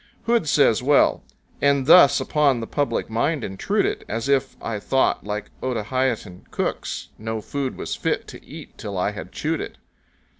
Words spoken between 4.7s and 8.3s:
thought, like Otaheitan cooks, No food was fit